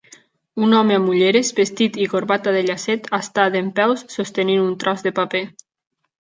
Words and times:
Un 0.67 0.71
home 0.77 0.95
amb 0.99 1.11
ulleres, 1.15 1.51
vestit 1.59 1.99
i 2.05 2.07
corbata 2.13 2.53
de 2.55 2.63
llacet 2.69 3.11
està 3.19 3.45
dempeus 3.57 4.03
sostenint 4.15 4.65
un 4.65 4.75
tros 4.87 5.07
de 5.11 5.15
paper. 5.21 5.45